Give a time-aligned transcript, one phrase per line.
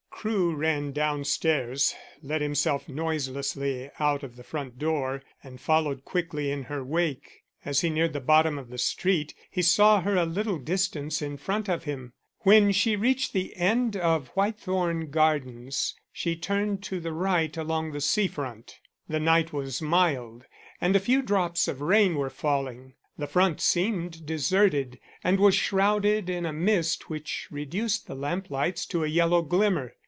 [0.21, 6.65] Crewe ran downstairs, let himself noiselessly out of the front door and followed quickly in
[6.65, 7.41] her wake.
[7.65, 11.37] As he neared the bottom of the street, he saw her a little distance in
[11.37, 12.13] front of him.
[12.41, 17.99] When she reached the end of Whitethorn Gardens she turned to the right along the
[18.01, 18.79] sea front.
[19.09, 20.45] The night was mild,
[20.79, 22.93] and a few drops of rain were falling.
[23.17, 29.03] The front seemed deserted, and was shrouded in a mist which reduced the lamplights to
[29.03, 29.95] a yellow glimmer.